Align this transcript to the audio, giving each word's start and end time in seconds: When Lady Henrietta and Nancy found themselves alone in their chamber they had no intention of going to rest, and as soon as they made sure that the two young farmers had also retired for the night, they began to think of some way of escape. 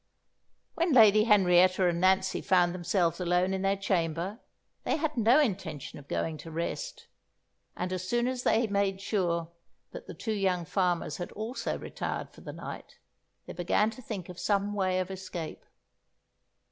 When 0.73 0.93
Lady 0.93 1.25
Henrietta 1.25 1.87
and 1.87 2.01
Nancy 2.01 2.41
found 2.41 2.73
themselves 2.73 3.19
alone 3.19 3.53
in 3.53 3.61
their 3.61 3.75
chamber 3.77 4.39
they 4.83 4.95
had 4.95 5.15
no 5.15 5.39
intention 5.39 5.99
of 5.99 6.07
going 6.07 6.39
to 6.39 6.49
rest, 6.49 7.05
and 7.77 7.93
as 7.93 8.09
soon 8.09 8.27
as 8.27 8.41
they 8.41 8.65
made 8.65 8.99
sure 8.99 9.51
that 9.91 10.07
the 10.07 10.15
two 10.15 10.33
young 10.33 10.65
farmers 10.65 11.17
had 11.17 11.31
also 11.33 11.77
retired 11.77 12.31
for 12.31 12.41
the 12.41 12.51
night, 12.51 12.97
they 13.45 13.53
began 13.53 13.91
to 13.91 14.01
think 14.01 14.27
of 14.27 14.39
some 14.39 14.73
way 14.73 14.97
of 14.99 15.11
escape. 15.11 15.63